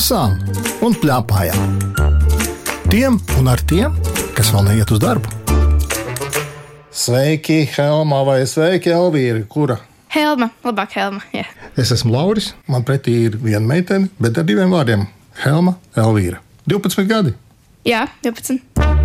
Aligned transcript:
lasām 0.00 0.38
un 0.80 0.94
plēpājām. 0.96 1.74
Tiem 2.88 3.18
un 3.36 3.50
ar 3.52 3.60
tiem, 3.68 3.92
kas 4.32 4.48
vēl 4.54 4.64
neiet 4.70 4.92
uz 4.94 5.00
darbu. 5.02 5.28
Sveiki, 6.88 7.58
Helma, 7.74 8.22
vai 8.24 8.38
sveiki, 8.48 8.94
Elvīra, 8.96 9.44
kura? 9.52 9.76
Helma, 10.14 10.48
labāk 10.64 10.96
Helma. 10.96 11.20
Jā. 11.36 11.44
Es 11.76 11.92
esmu 11.92 12.14
Lauris, 12.14 12.54
man 12.70 12.86
pretī 12.88 13.18
ir 13.26 13.36
viena 13.44 13.66
meitene, 13.66 14.08
bet 14.16 14.40
ar 14.40 14.48
diviem 14.48 14.72
vārdiem- 14.72 15.04
Helma, 15.44 15.76
Elvīra. 15.92 16.40
12 16.64 17.04
gadi. 17.04 17.36
Jā, 17.84 18.08
12. 18.24 18.99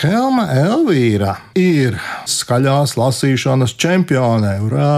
Helma 0.00 0.46
Elvīra 0.56 1.34
ir 1.60 1.98
skaļās 2.24 2.94
lasīšanas 2.96 3.74
čempione. 3.76 4.54
Urā! 4.64 4.92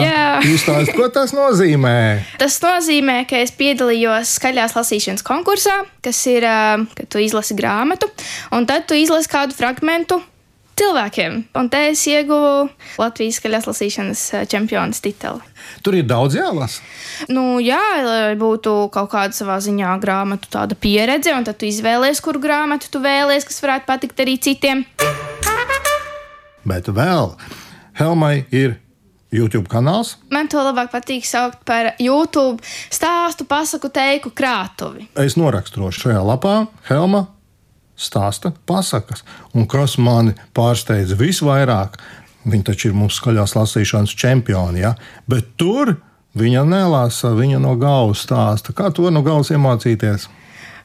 Jā. 0.00 0.22
Īstāst, 0.48 0.94
ko 0.96 1.10
tas 1.12 1.34
nozīmē? 1.36 1.92
Tas 2.40 2.56
nozīmē, 2.62 3.18
ka 3.28 3.42
es 3.44 3.52
piedalījos 3.58 4.32
skaļās 4.38 4.72
lasīšanas 4.78 5.26
konkursā, 5.28 5.82
kas 6.00 6.22
ir, 6.32 6.46
ā, 6.48 6.78
kad 6.96 7.10
tu 7.12 7.20
izlasi 7.20 7.58
grāmatu, 7.58 8.08
un 8.56 8.64
tad 8.70 8.88
tu 8.88 8.96
izlasi 8.96 9.28
kādu 9.34 9.58
fragmentu 9.58 10.22
cilvēkiem. 10.76 11.38
Un 11.56 11.68
te 11.72 11.80
es 11.90 12.02
ieguvu 12.10 12.68
Latvijas 13.00 13.40
skaļās 13.40 13.68
lasīšanas 13.70 14.22
ā, 14.36 14.44
čempionas 14.50 15.02
titulu. 15.04 15.42
Tur 15.84 15.96
ir 15.98 16.06
daudz 16.08 16.36
jālasa. 16.38 16.84
Nu, 17.32 17.58
jā, 17.64 17.82
lai 18.04 18.36
būtu 18.38 18.74
kaut 18.94 19.10
kāda 19.14 19.36
savā 19.36 19.58
ziņā 19.64 19.96
grāmatu 20.02 20.50
tāda 20.52 20.78
pieredze, 20.78 21.34
un 21.34 21.46
tad 21.48 21.58
tu 21.60 21.68
izvēlējies, 21.70 22.22
kuru 22.24 22.42
grāmatu 22.42 22.90
tu 22.92 23.02
vēlēsies, 23.04 23.48
kas 23.48 23.62
varētu 23.64 23.88
patikt 23.88 24.24
arī 24.24 24.38
citiem. 24.42 24.84
Bet 26.66 26.90
vēl 26.90 27.36
Helmai 27.96 28.44
ir 28.52 28.76
YouTube 29.32 29.70
kanāls. 29.70 30.16
Man 30.32 30.48
to 30.50 30.60
labāk 30.62 30.90
patīk 30.92 31.26
saukt 31.26 31.62
par 31.68 31.94
YouTube 32.02 32.62
stāstu, 32.92 33.46
pasaku, 33.48 33.90
teiku 33.92 34.32
krātuvi. 34.34 35.08
Es 35.18 35.38
noraksturošu 35.38 36.06
šajā 36.06 36.22
lapā 36.26 36.58
Helma 36.90 37.26
stāsta 37.96 38.52
pasakas. 38.68 39.24
Un 39.54 39.66
kas 39.70 39.96
mani 39.98 40.36
pārsteidz 40.56 41.16
visvairāk, 41.18 41.98
viņa 42.46 42.70
taču 42.70 42.90
ir 42.90 42.98
mūsu 42.98 43.20
skaļās 43.20 43.56
lasīšanas 43.56 44.16
čempioni, 44.16 44.84
ja? 44.84 44.94
bet 45.28 45.54
tur 45.60 45.96
viņa 46.36 46.64
nelasa, 46.68 47.32
viņa 47.36 47.60
no 47.62 47.74
galvas 47.80 48.26
stāsta. 48.26 48.76
Kā 48.76 48.92
to 48.94 49.10
no 49.10 49.24
galvas 49.26 49.52
iemācīties? 49.54 50.28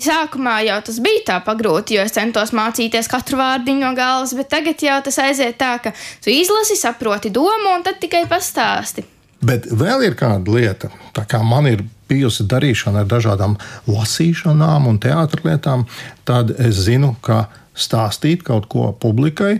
Sākumā 0.01 0.55
jau 0.65 0.79
tas 0.87 0.97
bija 1.03 1.21
tā 1.27 1.37
pagrūti, 1.45 1.93
jo 1.97 2.03
es 2.07 2.15
centos 2.15 2.55
mācīties 2.57 3.09
katru 3.11 3.37
vārdiņu 3.37 3.83
no 3.83 3.91
galvas, 3.97 4.33
bet 4.33 4.49
tagad 4.49 4.81
jau 4.81 4.97
tas 5.05 5.19
aiziet 5.21 5.59
tā, 5.61 5.75
ka 5.83 5.93
tu 6.23 6.33
izlasi, 6.33 6.79
saproti 6.79 7.29
domu 7.29 7.75
un 7.75 7.85
tad 7.85 7.99
tikai 8.01 8.23
pastāsti. 8.29 9.05
Bet 9.45 9.67
vēl 9.69 10.07
ir 10.07 10.17
kāda 10.17 10.53
lieta, 10.53 10.89
tā 11.13 11.25
kā 11.29 11.41
man 11.45 11.69
ir 11.69 11.85
bijusi 12.11 12.47
darīšana 12.51 13.03
ar 13.03 13.09
dažādām 13.09 13.57
lasīšanām 13.89 14.89
un 14.91 14.99
teātros 15.01 15.45
lietām, 15.47 15.87
tad 16.27 16.53
es 16.59 16.83
zinu, 16.85 17.15
ka 17.23 17.45
stāstīt 17.77 18.43
kaut 18.47 18.67
ko 18.71 18.91
publikai 18.91 19.55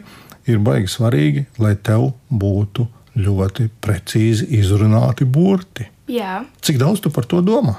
ir 0.50 0.60
baigi 0.64 0.92
svarīgi, 0.92 1.46
lai 1.62 1.76
tev 1.80 2.12
būtu 2.30 2.88
ļoti 3.22 3.70
precīzi 3.84 4.48
izrunāti 4.60 5.28
burti. 5.28 5.88
Jā. 6.12 6.42
Cik 6.64 6.80
daudz 6.82 7.04
tu 7.04 7.12
par 7.14 7.28
to 7.30 7.42
domā? 7.46 7.78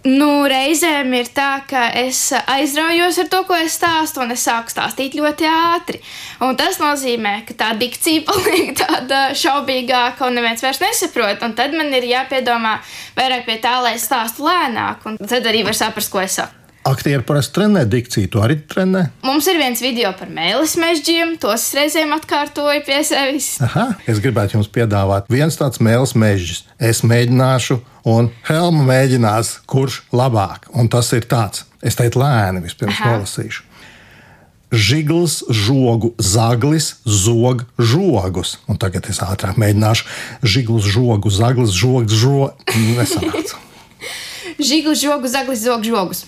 Nu, 0.00 0.46
reizēm 0.48 1.10
ir 1.12 1.28
tā, 1.36 1.60
ka 1.68 1.90
es 2.00 2.30
aizraujos 2.32 3.18
ar 3.20 3.26
to, 3.28 3.42
ko 3.44 3.56
es 3.60 3.74
stāstu, 3.76 4.22
un 4.24 4.32
es 4.32 4.46
sāku 4.46 4.72
stāstīt 4.72 5.16
ļoti 5.18 5.48
ātri. 5.50 6.00
Un 6.46 6.56
tas 6.56 6.78
nozīmē, 6.80 7.34
ka 7.48 7.56
tā 7.58 7.68
dikcija 7.76 8.24
paliek 8.30 8.72
tāda 8.80 9.26
šaubīgāka, 9.36 10.24
un 10.24 10.40
neviens 10.40 10.64
vairs 10.64 10.80
nesaprot. 10.80 11.44
Un 11.44 11.52
tad 11.58 11.76
man 11.76 11.92
ir 11.92 12.08
jāpiedomā 12.08 12.78
vairāk 13.18 13.44
pie 13.48 13.58
tā, 13.60 13.76
lai 13.84 13.98
es 13.98 14.08
stāstu 14.08 14.48
lēnāk, 14.48 15.04
un 15.04 15.20
tad 15.20 15.52
arī 15.52 15.66
var 15.68 15.76
saprast, 15.76 16.12
ko 16.12 16.24
es 16.24 16.40
saku. 16.40 16.59
Aktieri 16.80 17.20
parasti 17.22 17.58
trenē 17.58 17.82
dikciju, 17.84 18.28
tu 18.32 18.40
arī 18.40 18.54
trenē. 18.64 19.02
Mums 19.26 19.44
ir 19.52 19.58
viens 19.60 19.82
video 19.84 20.14
par 20.16 20.30
mēlis 20.32 20.78
mežģiem, 20.80 21.34
tos 21.42 21.66
reizēm 21.76 22.14
atkārtoju 22.16 22.80
pie 22.86 23.02
sevis. 23.04 23.50
Aha, 23.60 23.90
es 24.08 24.20
gribētu 24.24 24.56
jums 24.56 24.70
piedāvāt 24.72 25.28
viens 25.28 25.60
tāds 25.60 25.82
mēls 25.84 26.14
mežģis. 26.16 26.62
Es 26.80 27.02
mēģināšu, 27.04 27.76
un 28.08 28.30
Helma 28.48 28.86
mēģinās, 28.88 29.58
kurš 29.68 30.00
labāk. 30.08 30.70
Un 30.72 30.88
tas 30.88 31.12
ir 31.12 31.28
tāds. 31.28 31.66
Es 31.84 32.00
teicu 32.00 32.22
lēni, 32.24 32.64
vispirms 32.64 32.96
Aha. 32.96 33.12
nolasīšu. 33.18 33.66
Žigls, 34.70 35.40
žogu, 35.52 36.14
zaglis, 36.16 36.94
zog, 37.04 37.66
žogus. 37.76 38.56
Un 38.70 38.80
tagad 38.80 39.08
es 39.10 39.20
ātrāk 39.20 39.60
mēģināšu. 39.60 40.08
Žigls, 40.46 40.88
žogu, 40.88 41.28
zaglis, 41.28 41.76
žogs, 41.76 42.16
žogs. 42.16 42.76
Nesanāca. 42.96 43.60
Žiglis, 44.56 45.02
žogus, 45.02 45.34
zaglis, 45.36 45.64
zog, 45.64 45.84
žogus. 45.84 46.24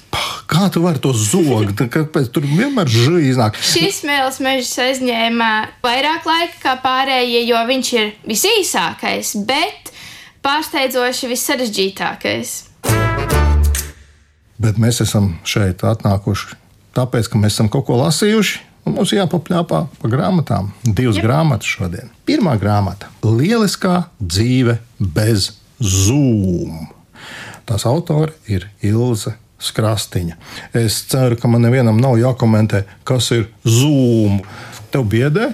Kā 0.51 0.69
tu 0.73 0.83
vari 0.85 1.01
to 1.03 1.13
zogt? 1.17 1.81
Kāpēc 1.93 2.31
tur 2.35 2.47
vienmēr 2.47 2.91
žīri 2.91 3.31
iznāk? 3.33 3.57
Šis 3.57 4.03
mēlis 4.09 4.41
mežs 4.45 4.73
aizņēma 4.83 5.51
vairāk 5.85 6.27
laika 6.29 6.59
kā 6.63 6.75
pārējie, 6.83 7.45
jo 7.49 7.61
viņš 7.69 7.93
ir 7.99 8.11
visīsākais, 8.29 9.37
bet 9.49 9.93
pārsteidzoši 10.45 11.31
vissarežģītākais. 11.31 12.57
Bet 14.63 14.79
mēs 14.79 15.01
esam 15.03 15.33
šeit 15.49 15.83
atnākuši 15.87 16.59
tāpēc, 16.97 17.31
ka 17.31 17.41
mēs 17.41 17.57
esam 17.57 17.71
kaut 17.73 17.89
ko 17.89 17.99
lasījuši. 18.03 18.61
un 18.87 18.97
Mums 18.99 19.15
jāpapļāpā 19.15 19.81
pa 20.03 20.11
grāmatām. 20.11 20.73
Divas 20.83 21.17
Jep. 21.17 21.27
grāmatas 21.27 21.71
šodien. 21.71 22.11
Pirmā 22.27 22.59
grāmata- 22.59 23.07
Lieliskā 23.39 24.07
dzīve 24.21 24.79
bez 24.99 25.53
zūmu. 25.81 26.89
Tās 27.67 27.87
autore 27.87 28.33
ir 28.49 28.69
Ilze 28.83 29.37
Skrastiņa. 29.63 30.39
Es 30.77 31.01
ceru, 31.11 31.39
ka 31.39 31.51
man 31.51 31.63
nevienam 31.63 32.01
nav 32.03 32.19
jākomentē, 32.21 32.85
kas 33.07 33.31
ir 33.37 33.49
zūmu. 33.63 34.43
Tev 34.93 35.07
biedē 35.09 35.53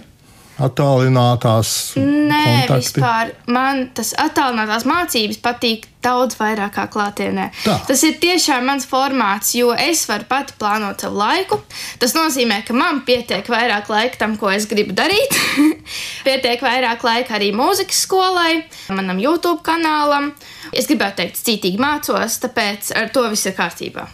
attālinātās 0.58 1.74
Nē, 1.98 2.42
kontakti. 2.44 2.98
vispār 2.98 3.32
man 3.54 3.88
tas 3.94 4.12
attālinātās 4.18 4.86
mācības 4.88 5.38
patīk 5.42 5.86
daudz 6.02 6.38
vairāk 6.38 6.74
kā 6.76 6.84
klātienē. 6.90 7.48
Tā. 7.64 7.76
Tas 7.88 8.02
ir 8.06 8.18
tiešām 8.22 8.66
mans 8.68 8.86
formāts, 8.88 9.52
jo 9.58 9.72
es 9.74 10.04
varu 10.10 10.28
pati 10.30 10.54
plānot 10.58 11.02
savu 11.02 11.18
laiku. 11.18 11.60
Tas 12.02 12.14
nozīmē, 12.16 12.60
ka 12.66 12.76
man 12.76 13.02
pietiek 13.06 13.46
vairāk 13.50 13.90
laika 13.92 14.22
tam, 14.22 14.36
ko 14.38 14.50
es 14.54 14.68
gribu 14.70 14.94
darīt. 14.98 15.34
pietiek 16.26 16.62
vairāk 16.62 17.02
laika 17.06 17.38
arī 17.38 17.50
mūzikas 17.56 18.04
skolai, 18.06 18.62
manam 18.94 19.18
YouTube 19.22 19.62
kanālam. 19.66 20.32
Es 20.72 20.86
gribētu 20.90 21.22
teikt, 21.22 21.42
cītīgi 21.42 21.82
mācos, 21.82 22.38
tāpēc 22.44 22.94
ar 22.98 23.10
to 23.14 23.26
viss 23.32 23.48
ir 23.48 23.58
kārtībā. 23.58 24.08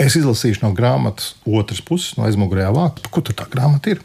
Es 0.00 0.16
izlasīšu 0.16 0.62
no 0.64 0.70
grāmatas 0.72 1.34
otras 1.44 1.82
puses, 1.84 2.14
no 2.16 2.24
aizmugurējā 2.24 2.70
vāka. 2.72 3.10
Kur 3.12 3.24
tā 3.26 3.44
grāmata 3.52 3.92
ir? 3.92 4.00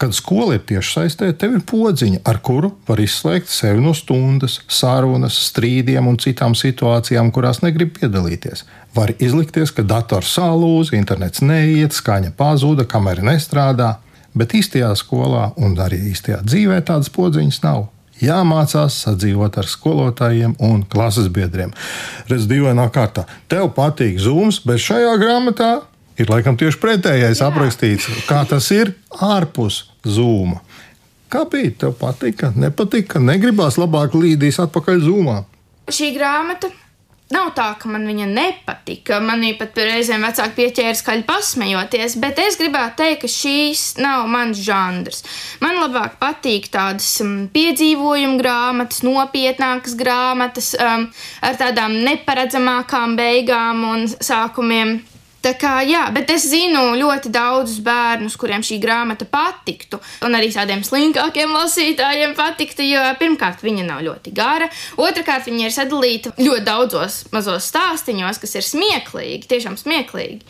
Kad 0.00 0.14
skola 0.16 0.56
ir 0.56 0.62
tieši 0.68 0.92
saistē, 0.94 1.28
tev 1.36 1.56
ir 1.58 1.64
podziņa, 1.68 2.22
ar 2.28 2.38
kuru 2.44 2.70
var 2.88 3.00
izslēgt 3.02 3.50
sevi 3.52 3.82
no 3.84 3.92
stundas, 3.96 4.58
sarunas, 4.72 5.36
strīdiem 5.50 6.08
un 6.08 6.16
citām 6.22 6.56
situācijām, 6.56 7.32
kurās 7.34 7.60
negrib 7.64 7.92
piedalīties. 7.98 8.64
Var 8.96 9.14
izlikties, 9.18 9.72
ka 9.74 9.84
dators 9.84 10.32
salūz, 10.38 10.94
internets 10.96 11.44
neiet, 11.44 11.96
skaņa 11.96 12.32
pazuda, 12.38 12.88
kamera 12.88 13.24
nestrādā, 13.28 13.96
bet 14.38 14.56
īstajā 14.56 14.94
skolā 14.96 15.50
un 15.60 15.76
arī 15.82 16.00
īstajā 16.12 16.40
dzīvē 16.46 16.80
tādas 16.88 17.12
podziņas 17.12 17.62
nav. 17.66 17.88
Jāmācās 18.22 18.96
sadzīvot 19.04 19.58
ar 19.60 19.68
skolotājiem 19.70 20.56
un 20.64 20.82
klases 20.90 21.28
biedriem. 21.30 21.70
Redz, 22.30 22.48
dīvainā 22.50 22.88
kārtā. 22.94 23.26
Tev 23.50 23.70
patīk 23.76 24.18
zūms, 24.22 24.62
bet 24.66 24.82
šajā 24.82 25.14
grāmatā 25.22 25.70
ir 26.18 26.30
laikam 26.32 26.58
tieši 26.58 26.80
pretējais 26.82 27.42
Jā. 27.42 27.50
aprakstīts, 27.52 28.08
kā 28.26 28.42
tas 28.50 28.70
ir 28.74 28.94
ārpus 29.22 29.84
zūma. 30.02 30.60
Kā 31.28 31.44
bija? 31.50 31.74
Tev 31.84 31.94
patika, 32.00 32.50
nepatika, 32.56 33.20
negribās 33.20 33.76
labāk 33.78 34.16
līdīs 34.16 34.58
atpakaļ 34.64 35.02
zūmā. 35.04 35.38
šī 35.92 36.14
grāmata 36.16 36.70
nav 37.34 37.50
tā, 37.56 37.66
ka 37.80 37.90
man 37.90 38.06
viņa 38.08 38.26
nepatika. 38.30 39.18
Manī 39.24 39.52
pat 39.58 39.76
reizēm 39.78 40.24
vecāki 40.26 40.56
pieķēra 40.58 40.94
skaļi 40.98 41.26
pasmejoties, 41.28 42.16
bet 42.22 42.40
es 42.42 42.58
gribētu 42.60 43.02
teikt, 43.02 43.20
ka 43.24 43.32
šīs 43.32 43.84
nav 44.02 44.28
mans 44.32 44.60
žanrs. 44.64 45.24
Man 45.64 45.80
labāk 45.82 46.18
patīk 46.22 46.70
tādas 46.74 47.10
um, 47.24 47.48
piedzīvojumu 47.52 48.40
grāmatas, 48.40 49.02
nopietnākas 49.06 49.96
grāmatas 49.98 50.72
um, 50.78 51.08
ar 51.44 51.60
tādām 51.60 51.98
neparedzamākām 52.06 53.18
beigām 53.18 53.84
un 53.92 54.08
sākumiem. 54.08 54.98
Tā 55.38 55.52
kā, 55.54 55.76
jā, 55.86 56.00
bet 56.10 56.32
es 56.34 56.48
zinu 56.50 56.96
ļoti 56.98 57.30
daudzus 57.30 57.78
bērnus, 57.86 58.34
kuriem 58.40 58.64
šī 58.66 58.80
grāmata 58.82 59.26
patiktu, 59.30 60.00
un 60.26 60.34
arī 60.34 60.48
tādiem 60.50 60.82
slinkākiem 60.82 61.52
lasītājiem 61.54 62.34
patiktu, 62.38 62.82
jo 62.82 63.04
pirmkārt 63.20 63.62
viņa 63.62 63.84
nav 63.86 64.02
ļoti 64.06 64.34
gara, 64.34 64.66
otrkārt 64.98 65.46
viņa 65.46 65.68
ir 65.68 65.76
sadalīta 65.76 66.34
ļoti 66.40 66.66
daudzos 66.66 67.20
mazos 67.30 67.70
stāstīņos, 67.70 68.42
kas 68.42 68.58
ir 68.58 68.66
smieklīgi, 68.66 69.46
tiešām 69.46 69.78
smieklīgi. 69.78 70.42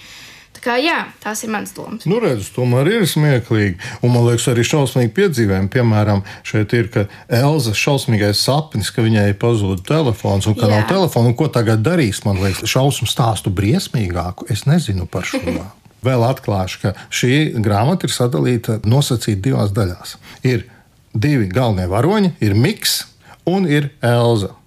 Tā 0.58 0.64
kā, 0.64 0.74
jā, 0.82 0.96
tās 1.22 1.44
ir 1.46 1.52
manas 1.54 1.70
domas. 1.76 2.02
Nu, 2.10 2.18
redz, 2.18 2.48
tomēr 2.50 2.88
ir 2.90 3.04
smieklīgi. 3.06 3.76
Un 4.02 4.10
man 4.10 4.24
liekas, 4.26 4.48
arī 4.50 4.64
šausmīgi 4.66 5.12
piedzīvojumi. 5.14 5.70
Piemēram, 5.70 6.24
šeit 6.42 6.74
ir 6.74 6.88
Elza 7.30 7.74
šausmīgais 7.78 8.42
sapnis, 8.42 8.90
ka 8.90 9.04
viņai 9.06 9.28
pazūd 9.38 9.84
telefons 9.86 10.50
un 10.50 10.58
ka 10.58 10.66
Jā. 10.66 10.72
nav 10.72 10.88
telefona. 10.90 11.30
Ko 11.38 11.46
tagad 11.54 11.84
darīs? 11.86 12.24
Man 12.26 12.42
liekas, 12.42 12.66
šausmu 12.66 13.06
stāstu 13.06 13.54
briesmīgāku. 13.54 14.48
Es 14.50 14.66
nezinu 14.66 15.06
par 15.06 15.28
šo. 15.30 15.38
Vēl 16.08 16.26
atklāšu, 16.26 16.82
ka 16.82 16.94
šī 17.14 17.38
grāmata 17.62 18.10
ir 18.10 18.14
sadalīta 18.14 18.80
nosacīta 18.86 19.44
divās 19.46 19.74
daļās. 19.78 20.18
Ir 20.46 20.66
divi 21.14 21.46
galvenie 21.54 21.86
varoņi, 21.90 22.34
ir 22.42 22.58
Miks 22.58 23.04
un 23.46 23.66
ir 23.70 23.92
Elza. 24.02 24.57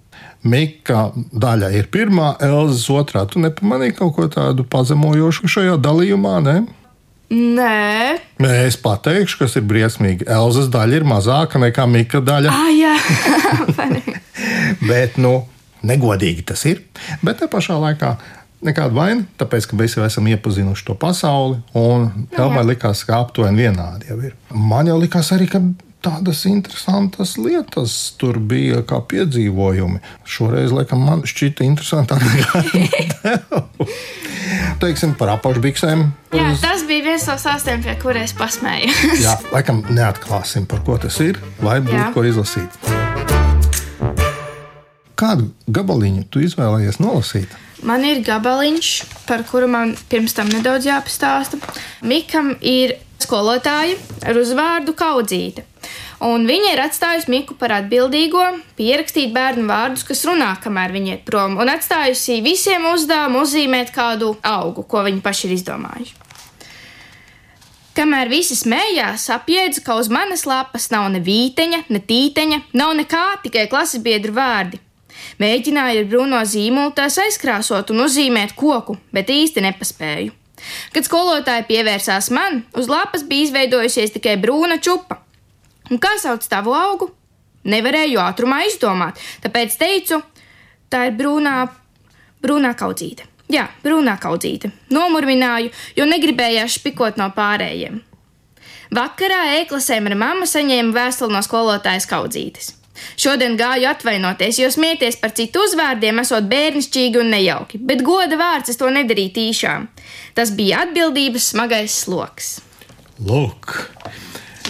Mika 0.43 1.11
daļa 1.15 1.69
ir 1.77 1.89
pirmā, 1.93 2.33
Elzas 2.41 2.87
otrā. 2.89 3.27
Tu 3.29 3.41
nepamanīji 3.43 3.97
kaut 3.99 4.15
ko 4.15 4.27
tādu 4.31 4.65
pazemojošu 4.65 5.49
šajā 5.51 5.77
dalījumā, 5.81 6.37
ne? 6.45 6.61
Nē, 7.31 8.17
Nē, 8.43 8.51
Es 8.67 8.75
pateikšu, 8.81 9.37
kas 9.39 9.55
ir 9.55 9.63
briesmīgi. 9.63 10.25
Elzas 10.27 10.67
daļa 10.73 10.97
ir 10.99 11.05
mazāka 11.07 11.61
nekā 11.61 11.85
Mika 11.87 12.19
daļa, 12.19 12.51
ah, 12.51 12.71
jā, 12.75 12.95
bet, 14.89 15.15
nu, 15.21 15.37
negodīgi 15.87 16.43
tas 16.51 16.65
ir. 16.67 16.81
Bet 17.23 17.39
te 17.39 17.47
pašā 17.51 17.77
laikā 17.79 18.15
nekāda 18.65 18.93
vaina, 18.97 19.23
tāpēc, 19.39 19.69
ka 19.69 19.79
mēs 19.79 19.95
jau 19.97 20.03
esam 20.05 20.27
iepazinuši 20.27 20.85
to 20.89 20.97
pasauli, 20.99 21.61
un 21.77 22.27
Elmai 22.35 22.65
likās, 22.73 23.05
ka 23.07 23.21
aptuveni 23.23 23.65
vienādi 23.65 24.11
jau 24.11 24.19
ir. 24.25 24.35
Man 24.51 24.91
jau 24.91 24.99
likās 25.01 25.31
arī, 25.35 25.47
ka 25.49 25.63
tādas 26.01 26.43
interesantas 26.49 27.35
lietas 27.37 27.93
tur 28.19 28.39
bija 28.39 28.81
kā 28.87 28.99
piedzīvojumi. 29.11 30.01
Šoreiz, 30.25 30.73
laikam, 30.73 31.03
man 31.05 31.23
šķita 31.27 31.65
interesantāk 31.67 32.25
nekā 32.25 32.63
tev. 32.71 33.91
Teiksim 34.81 35.13
par 35.19 35.35
apakšbiksēm. 35.35 36.07
jā, 36.33 36.47
tas 36.61 36.85
bija 36.89 37.05
viens 37.11 37.27
no 37.29 37.37
stāstiem, 37.37 37.83
pie 37.85 37.93
kuriem 38.01 38.25
es 38.25 38.33
pasmējos. 38.37 39.21
Jā, 39.21 39.37
laikam 39.53 39.83
neatklāsim, 39.93 40.65
par 40.69 40.81
ko 40.87 40.97
tas 41.01 41.19
ir, 41.21 41.39
lai 41.61 41.79
būtu 41.85 41.99
Jā. 41.99 42.09
ko 42.15 42.25
izlasīt. 42.25 42.81
Kādu 45.21 45.51
gabaliņu 45.69 46.25
tu 46.33 46.41
izvēlējies 46.41 46.97
nolasīt? 46.97 47.51
Man 47.85 48.01
ir 48.05 48.23
gabaliņš, 48.25 48.89
par 49.29 49.43
kuru 49.49 49.69
man 49.69 49.93
pirms 50.09 50.33
tam 50.37 50.49
nedaudz 50.49 50.85
jāpastāsta. 50.89 51.61
Mikam 52.05 52.55
ir 52.61 52.95
skolotāja 53.21 53.97
ar 54.25 54.37
uzvārdu 54.41 54.97
Kaudzīte. 54.97 55.65
Un 56.21 56.43
viņa 56.45 56.75
ir 56.75 56.79
atstājusi 56.83 57.31
Miku 57.33 57.55
par 57.57 57.71
atbildīgo, 57.79 58.43
pierakstīt 58.77 59.31
bērnu 59.33 59.65
vārdus, 59.65 60.03
kas 60.05 60.21
runā, 60.29 60.51
kamēr 60.61 60.93
viņi 60.93 61.15
iet 61.15 61.23
prom, 61.25 61.55
un 61.57 61.71
atstājusi 61.73 62.43
visiem 62.45 62.85
uzdevumu 62.91 63.41
uzzīmēt 63.41 63.89
kādu 63.95 64.35
augu, 64.45 64.85
ko 64.85 65.01
viņi 65.07 65.23
paši 65.25 65.47
ir 65.47 65.55
izdomājuši. 65.55 66.19
Kamēr 67.97 68.29
visi 68.31 68.55
smējās, 68.55 69.25
apjēdzu, 69.33 69.81
ka 69.83 69.97
uz 69.99 70.11
manas 70.13 70.45
lapas 70.47 70.85
nav 70.93 71.09
ne 71.11 71.19
vīteņa, 71.25 71.81
ne 71.89 72.03
tīteņa, 72.11 72.61
nav 72.77 72.93
nekā, 73.01 73.23
tikai 73.43 73.65
klases 73.71 74.03
biedru 74.05 74.37
vārdi. 74.37 74.79
Mēģināju 75.41 76.03
ar 76.03 76.07
brūno 76.13 76.43
zīmolu 76.47 76.93
tās 76.95 77.17
aizkrāsot 77.19 77.91
un 77.91 78.05
uzzīmēt 78.05 78.53
koku, 78.55 78.95
bet 79.11 79.33
īsti 79.33 79.65
nepaspēju. 79.65 80.37
Kad 80.93 81.09
skolotāja 81.09 81.65
pievērsās 81.65 82.29
man, 82.29 82.61
uz 82.77 82.87
lapas 82.91 83.25
bija 83.27 83.49
izveidojusies 83.49 84.13
tikai 84.15 84.37
brūna 84.41 84.77
čupa. 84.77 85.20
Un 85.91 85.99
kā 86.01 86.15
sauc 86.21 86.45
tavu 86.47 86.75
augu? 86.75 87.09
Nevarēju 87.67 88.21
ātrumā 88.23 88.63
izdomāt, 88.65 89.19
tāpēc 89.43 89.75
teicu, 89.77 90.21
tā 90.89 91.05
ir 91.09 91.17
brūnā, 91.19 91.55
brūnā 92.41 92.71
kaudzīte. 92.79 93.27
Jā, 93.51 93.67
brūnā 93.83 94.15
kaudzīte. 94.21 94.71
Nomurmināju, 94.95 95.69
jo 95.97 96.07
negribējās 96.07 96.79
špikot 96.79 97.19
no 97.19 97.27
pārējiem. 97.35 97.99
Vakarā 98.95 99.41
ēklasēm 99.59 100.09
ar 100.09 100.17
mammu 100.19 100.47
saņēmu 100.49 100.95
vēstuli 100.95 101.35
no 101.35 101.41
skolotājas 101.45 102.07
kaudzītes. 102.09 102.71
Šodien 103.19 103.55
gāju 103.59 103.87
atvainoties, 103.89 104.59
jo 104.61 104.69
smieties 104.71 105.17
par 105.21 105.33
citu 105.37 105.63
uzvārdiem 105.65 106.19
esot 106.23 106.47
bērnišķīgi 106.51 107.21
un 107.21 107.31
nejauki, 107.33 107.79
bet 107.79 108.03
goda 108.05 108.37
vārds 108.39 108.73
es 108.73 108.79
to 108.79 108.89
nedarīju 108.91 109.33
tīšām. 109.37 109.87
Tas 110.37 110.53
bija 110.57 110.83
atbildības 110.85 111.51
smagais 111.53 111.95
sloks. 112.03 112.59
Lūk, 113.21 113.77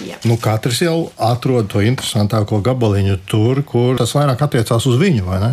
Jā. 0.02 0.18
nu, 0.26 0.38
katrs 0.42 0.82
jau 0.84 0.96
atrod 1.22 1.68
to 1.72 1.82
interesantāko 1.86 2.62
gabaliņu 2.64 3.18
tur, 3.30 3.64
kur 3.68 4.00
tas 4.00 4.16
vairāk 4.18 4.42
attiecās 4.46 4.88
uz 4.90 5.00
viņu, 5.02 5.26
vai 5.28 5.42
ne? 5.44 5.52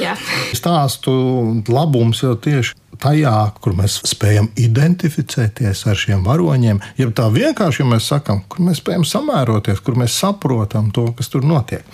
Jā. 0.00 0.14
Stāstu 0.56 1.12
labums 1.68 2.22
jau 2.24 2.36
tieši 2.38 2.78
tajā, 3.00 3.32
kur 3.62 3.74
mēs 3.78 3.98
spējam 4.08 4.50
identificēties 4.60 5.84
ar 5.88 5.98
šiem 5.98 6.24
varoņiem, 6.26 6.80
ja 7.00 7.08
tā 7.16 7.28
vienkārši, 7.32 7.82
ja 7.82 7.88
mēs 7.92 8.08
sakām, 8.12 8.42
kur 8.50 8.64
mēs 8.66 8.80
spējam 8.82 9.06
samēroties, 9.08 9.82
kur 9.84 9.96
mēs 10.00 10.16
saprotam 10.20 10.90
to, 10.94 11.06
kas 11.16 11.30
tur 11.32 11.46
notiek. 11.46 11.86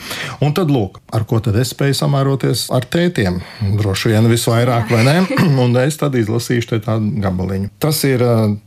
Un 0.44 0.54
tad, 0.56 0.72
lūk, 0.72 1.00
ar 1.14 1.26
ko 1.28 1.40
tad 1.44 1.58
es 1.60 1.72
spēju 1.74 1.98
samēroties 2.00 2.66
ar 2.74 2.88
tētiem? 2.90 3.38
Droši 3.78 4.14
vien 4.14 4.30
visvairāk, 4.30 4.90
vai 4.92 5.04
ne? 5.06 5.18
Un 5.66 5.76
es 5.82 6.00
tad 6.00 6.16
izlasīšu 6.18 6.80
tādu 6.86 7.12
gabaliņu. 7.22 7.70
Tas 7.82 8.02
ir 8.08 8.24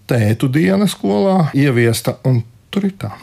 tētu 0.09 0.51
diena 0.53 0.87
skolā, 0.89 1.49
ieviesta, 1.57 2.17
tur 2.73 2.87
ir 2.89 2.95
tā. 3.01 3.13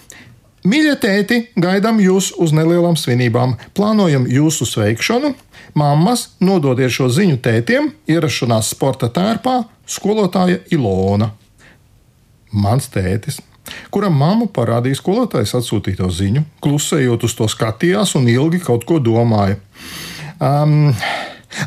Mīļie 0.66 0.94
tēti, 0.98 1.36
gaidām 1.62 2.00
jūs 2.02 2.32
uz 2.42 2.50
nelielām 2.56 2.96
svinībām. 2.98 3.54
Plānojam 3.76 4.24
jūsu 4.26 4.66
sveikšanu. 4.66 5.34
Māmas, 5.78 6.30
nododiet 6.42 6.90
šo 6.90 7.06
ziņu 7.12 7.36
tētiem, 7.44 7.92
ierašanās 8.10 8.72
sporta 8.72 9.06
tērpā, 9.12 9.60
skolotāja 9.86 10.58
Ilona. 10.74 11.30
Mans 12.56 12.88
tētis, 12.90 13.38
kuram 13.94 14.16
mamma 14.18 14.48
parādīja 14.50 14.98
skolotājas 14.98 15.54
atsūtīto 15.58 16.08
ziņu, 16.10 16.42
klusējot 16.64 17.26
uz 17.28 17.36
to 17.38 17.46
skatījās 17.52 18.16
un 18.18 18.26
ilgi 18.32 18.62
kaut 18.64 18.86
ko 18.88 18.98
domāja. 19.02 19.60
Um, 20.40 20.90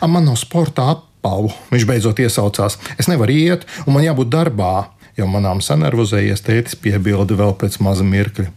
man 0.01 0.25
nav 0.25 0.39
sporta 0.41 0.89
apavu, 0.95 1.53
viņš 1.71 1.87
beidzot 1.87 2.19
iesaucās. 2.19 2.79
Es 2.99 3.07
nevaru 3.11 3.37
iet, 3.37 3.67
un 3.85 3.95
man 3.95 4.07
jābūt 4.09 4.33
darbā, 4.33 4.89
jo 5.19 5.27
manām 5.29 5.61
sanervozējies 5.63 6.43
tētis 6.45 6.77
piebilda 6.79 7.37
vēl 7.39 7.55
pēc 7.59 7.79
maza 7.83 8.05
mirkļa. 8.07 8.49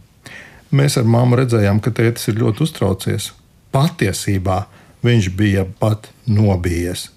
Mēs 0.73 0.97
ar 0.97 1.05
māmu 1.05 1.37
redzējām, 1.37 1.81
ka 1.83 1.93
tētis 1.93 2.31
ir 2.31 2.39
ļoti 2.41 2.65
uztraucies. 2.65 3.31
Patiesībā 3.73 4.63
viņš 5.05 5.29
bija 5.37 5.67
pat 5.79 6.09
nobijies. 6.25 7.09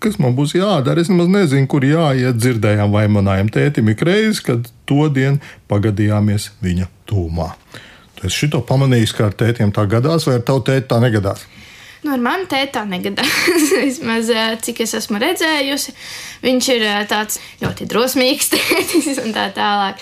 Kas 0.00 0.16
man 0.16 0.32
būs 0.32 0.54
jādara? 0.56 1.02
Es 1.02 1.10
nemaz 1.12 1.28
nezinu, 1.28 1.68
kur 1.68 1.84
jāiet. 1.84 2.38
Dzirdējām, 2.40 2.92
vai 2.94 3.04
manājam 3.12 3.50
tētim 3.52 3.90
ik 3.92 4.00
reizi, 4.06 4.40
kad 4.46 4.70
to 4.88 5.08
dienu 5.12 5.42
pagadījāmies 5.68 6.52
viņa 6.64 6.88
tūmā. 7.10 7.50
Tu 8.16 8.28
esi 8.28 8.46
šito 8.46 8.62
pamanījis, 8.68 9.12
ka 9.16 9.28
ar 9.28 9.36
tētiem 9.42 9.74
tā 9.76 9.84
gadās, 9.90 10.24
vai 10.28 10.38
ar 10.38 10.46
tavu 10.46 10.64
tēti 10.70 10.88
tā 10.88 11.02
negadās? 11.04 11.44
Nu, 12.00 12.14
ar 12.14 12.22
mani 12.24 12.46
tēta 12.48 12.78
tā 12.78 12.84
negadās. 12.88 13.32
Vismaz 13.84 14.30
eh, 14.32 14.54
cik 14.64 14.84
es 14.86 14.94
esmu 14.96 15.20
redzējusi, 15.20 15.94
viņš 16.44 16.68
ir 16.76 16.84
eh, 16.88 17.00
tāds 17.10 17.40
ļoti 17.60 17.88
drosmīgs 17.90 18.48
tētis 18.54 19.20
un 19.20 19.34
tā 19.36 19.50
tālāk. 19.56 20.00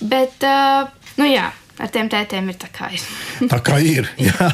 Bet, 0.00 0.38
eh, 0.46 1.10
nu 1.18 1.26
jā, 1.26 1.48
ar 1.50 1.90
tiem 1.90 2.10
tētiem 2.12 2.52
ir 2.52 2.60
tā 2.60 2.70
kā 2.74 2.92
ir. 2.94 3.02
Tā 3.52 3.58
kā 3.66 3.80
ir. 3.82 4.08
Jā, 4.20 4.50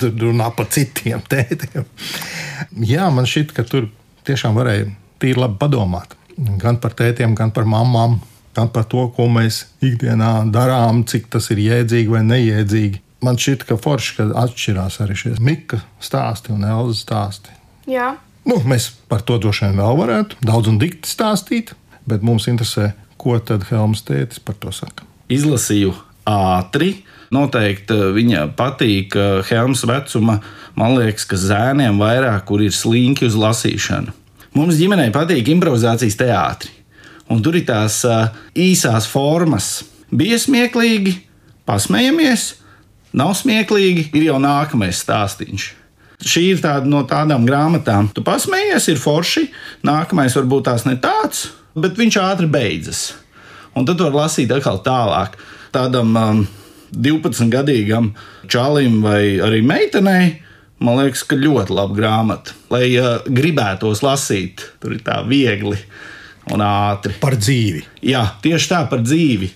tur 0.00 0.14
runā 0.26 0.50
par 0.56 0.70
citiem 0.74 1.22
tētiem. 1.30 1.86
Jā, 2.82 3.06
man 3.14 3.28
šķiet, 3.28 3.54
ka 3.54 3.66
tur 3.68 3.90
tiešām 4.26 4.58
varēja 4.58 4.90
tīri 5.22 5.38
labi 5.38 5.60
padomāt. 5.60 6.18
Gan 6.60 6.80
par 6.82 6.96
tētiem, 6.96 7.36
gan 7.38 7.54
par 7.54 7.68
mamām, 7.70 8.18
gan 8.56 8.68
par 8.72 8.84
to, 8.90 9.06
ko 9.14 9.30
mēs 9.30 9.62
ikdienā 9.84 10.42
darām, 10.52 11.04
cik 11.08 11.30
tas 11.32 11.48
ir 11.54 11.62
jēdzīgi 11.62 12.12
vai 12.12 12.26
neiedzīgi. 12.26 13.05
Man 13.26 13.40
šķiet, 13.40 13.66
ka 13.66 13.78
forši 13.80 14.20
ka 14.20 14.28
atšķirās 14.44 15.00
arī 15.02 15.18
šie 15.18 15.34
Mika 15.42 15.80
stāsti 16.02 16.54
un 16.54 16.62
Elza 16.68 17.00
stāsti. 17.00 17.54
Jā, 17.90 18.14
Nu, 18.46 18.60
mēs 18.62 18.92
par 19.10 19.24
to 19.26 19.40
droši 19.42 19.66
vien 19.66 19.80
vēl 19.80 19.96
varētu 19.98 20.38
daudz 20.46 20.70
un 20.70 20.78
dikti 20.78 21.10
stāstīt, 21.10 21.72
bet 22.06 22.22
mums 22.22 22.46
interesē, 22.46 22.92
ko 23.18 23.40
tad 23.42 23.66
Helmas 23.72 24.04
tētis 24.06 24.38
par 24.38 24.54
to 24.62 24.70
saka. 24.70 25.02
izlasīju 25.28 25.94
ātri. 26.30 27.02
Noteikti 27.34 27.90
eh, 27.90 28.12
viņa 28.14 28.44
patīk 28.54 29.16
eh, 29.18 29.40
Helmas 29.48 29.82
vecuma. 29.82 30.38
Man 30.78 30.94
liekas, 30.94 31.26
ka 31.26 31.34
zēniem 31.34 31.98
vairāk 31.98 32.46
kur 32.46 32.62
ir 32.62 32.70
slinki 32.70 33.26
uz 33.26 33.34
lasīšanu. 33.34 34.14
Mums 34.54 34.78
ģimenei 34.78 35.10
patīk 35.10 35.50
improvizācijas 35.50 36.18
teātris. 36.20 36.72
Un 37.26 37.40
tur 37.42 37.56
ir 37.58 37.64
tās 37.66 37.96
uh, 38.06 38.28
īsās 38.54 39.08
formas. 39.10 39.80
Bija 40.14 40.36
smieklīgi, 40.38 41.16
pasmējamies, 41.66 42.44
nav 43.16 43.34
smieklīgi, 43.38 44.08
ir 44.16 44.30
jau 44.30 44.38
nākamais 44.42 45.02
stāstīns. 45.04 45.70
Šī 46.26 46.42
ir 46.54 46.62
tāda 46.64 46.88
no 46.88 47.02
tādām 47.08 47.44
grāmatām. 47.46 48.08
Tu 48.14 48.24
pasmējies, 48.24 48.88
ir 48.92 49.00
forši, 49.00 49.44
nākamais 49.86 50.36
varbūt 50.38 50.66
tās 50.70 50.86
ne 50.88 50.96
tāds, 51.00 51.50
bet 51.76 51.98
viņš 52.00 52.18
ātri 52.22 52.48
beidzas. 52.50 53.10
Un 53.76 53.84
tad 53.84 54.00
var 54.00 54.16
lasīt 54.24 54.52
atkal 54.54 54.80
tālāk. 54.84 55.36
Tādam 55.76 56.16
um, 56.16 56.42
12-gadīgam 56.96 58.14
čalim 58.48 59.02
vai 59.04 59.36
arī 59.44 59.60
meitenei, 59.66 60.38
man 60.80 61.02
liekas, 61.02 61.26
ka 61.28 61.36
ļoti 61.36 61.76
laba 61.76 61.96
grāmata. 61.98 62.56
Lai 62.72 62.88
uh, 62.96 63.18
gribētos 63.28 64.00
lasīt, 64.06 64.64
tur 64.80 64.96
ir 64.96 65.04
tā 65.04 65.20
viegli. 65.28 65.76
un 66.54 66.62
ātri. 66.62 67.16
Par 67.20 67.36
dzīvi. 67.38 67.82
Jā, 68.06 68.22
tieši 68.42 68.70
tā 68.70 68.84
par 68.90 69.02
dzīvi. 69.04 69.50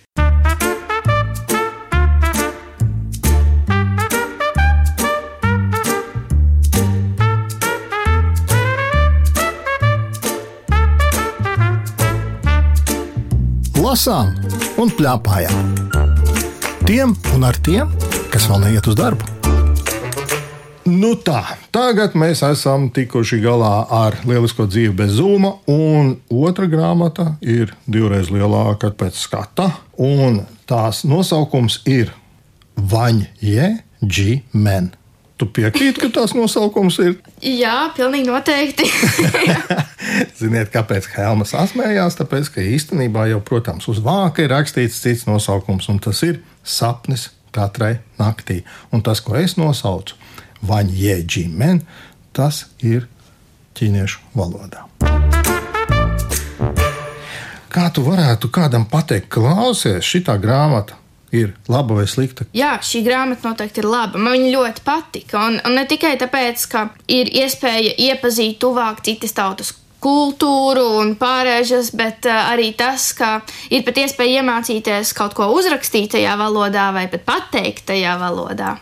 Lasām 13.90 14.28
un 14.78 14.90
plēpājām. 14.94 15.70
Tiem 16.86 17.10
un 17.34 17.46
ar 17.48 17.56
tiem, 17.58 17.88
kas 18.30 18.44
vēl 18.46 18.60
neiet 18.62 18.86
uz 18.86 18.94
darbu. 18.94 19.26
Nu 20.86 21.16
tā, 21.26 21.56
tagad 21.74 22.14
mēs 22.14 22.44
esam 22.46 22.86
tikuši 22.94 23.40
galā 23.42 23.72
ar 23.90 24.14
lielisko 24.30 24.68
dzīvi 24.70 24.94
bez 25.00 25.16
zūma, 25.16 25.56
un 25.74 26.12
otra 26.30 26.70
grāmata 26.70 27.32
ir 27.42 27.74
divreiz 27.90 28.30
lielāka 28.30 28.92
pēc 28.94 29.18
skata. 29.24 29.72
Un 29.98 30.44
tās 30.70 31.02
nosaukums 31.02 31.80
ir 31.90 32.14
Vaņģe 32.78 33.72
G-Men. 34.06 34.92
Tu 35.40 35.46
piekrīti, 35.48 36.02
ka 36.02 36.10
tās 36.12 36.34
nosaukums 36.36 36.98
ir? 37.00 37.14
Jā, 37.40 37.88
pilnīgi 37.96 38.28
noteikti. 38.28 38.84
Ziniet, 40.40 40.68
kāpēc 40.74 41.08
Helma 41.14 41.46
sasmējās? 41.48 42.18
Tāpēc, 42.18 42.50
ka 42.52 42.64
īstenībā 42.64 43.24
jau, 43.30 43.38
protams, 43.40 43.88
uz 43.88 44.02
vāka 44.04 44.44
ir 44.44 44.52
rakstīts 44.52 45.00
cits 45.00 45.24
nosaukums, 45.24 45.88
un 45.88 46.02
tas 46.04 46.20
ir 46.26 46.42
sapnis 46.60 47.30
katrai 47.56 47.94
naktī. 48.20 48.60
Un 48.92 49.00
tas, 49.06 49.24
ko 49.24 49.38
es 49.40 49.56
nosaucu, 49.56 50.18
vaņģēģimen, 50.68 51.80
tas 52.36 52.66
ir 52.84 53.08
ķīniešu 53.80 54.36
valodā. 54.36 54.84
Kā 57.70 57.88
tu 57.94 58.04
varētu 58.04 58.52
kādam 58.52 58.84
pateikt, 58.92 59.32
klausies, 59.32 60.04
šī 60.04 60.26
grāmata 60.42 60.99
ir 61.32 61.52
laba 61.70 61.98
vai 62.00 62.06
slikta? 62.10 62.46
Jā, 62.56 62.76
šī 62.84 63.02
grāmata 63.06 63.50
noteikti 63.50 63.82
ir 63.82 63.90
laba. 63.90 64.18
Man 64.18 64.36
viņa 64.36 64.50
ļoti 64.54 64.84
patika. 64.86 65.44
Un, 65.48 65.60
un 65.66 65.76
ne 65.78 65.84
tikai 65.90 66.16
tāpēc, 66.20 66.66
ka 66.72 66.88
ir 67.10 67.30
iespēja 67.42 67.94
iepazīt 68.10 68.58
tuvāk 68.62 69.04
citas 69.06 69.36
tautas 69.36 69.74
kultūru 70.00 70.84
un 71.00 71.14
pārēžas, 71.20 71.92
bet 71.96 72.26
uh, 72.28 72.52
arī 72.52 72.70
tas, 72.76 73.10
ka 73.16 73.40
ir 73.72 73.84
pat 73.84 74.00
iespēja 74.00 74.40
iemācīties 74.40 75.12
kaut 75.16 75.36
ko 75.36 75.50
uzrakstītajā 75.58 76.36
valodā 76.40 76.88
vai 76.96 77.06
pat 77.12 77.26
pateiktajā 77.28 78.16
valodā. 78.20 78.78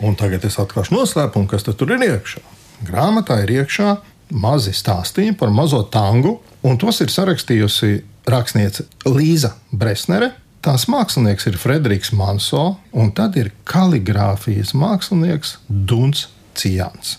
Un 0.00 0.16
tagad 0.16 0.46
es 0.48 0.56
atklāšu 0.60 0.96
noslēpumu, 0.96 1.48
kas 1.50 1.66
tur 1.68 1.92
ir 1.92 2.06
iekšā. 2.06 2.40
Grāmatā 2.88 3.42
ir 3.44 3.58
iekšā 3.60 3.98
mazi 4.40 4.72
stāstījumi 4.72 5.36
par 5.36 5.52
mazo 5.52 5.82
tangu, 5.92 6.38
un 6.64 6.78
tos 6.80 7.02
ir 7.04 7.12
sarakstījusi 7.12 7.98
rakstniece 8.30 8.86
Līza 9.10 9.52
Bresnere. 9.72 10.32
Tās 10.60 10.82
mākslinieks 10.92 11.46
ir 11.48 11.54
Frederiks 11.56 12.10
Manso, 12.12 12.74
un 12.92 13.14
tad 13.16 13.38
ir 13.40 13.48
kaligrāfijas 13.64 14.74
mākslinieks 14.76 15.54
Duns 15.66 16.26
Cijans. 16.52 17.14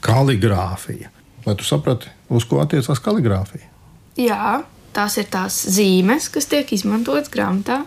Kaligrāfija. 0.00 1.10
Vai 1.44 1.54
tu 1.60 1.66
saprati, 1.68 2.08
uz 2.32 2.46
ko 2.48 2.62
attiecās 2.62 3.02
kaligrāfija? 3.04 3.68
Jā, 4.16 4.62
tās 4.96 5.18
ir 5.20 5.28
tās 5.28 5.58
zīmes, 5.76 6.30
kas 6.32 6.48
tiek 6.48 6.72
izmantotas 6.72 7.28
grāmatā. 7.34 7.82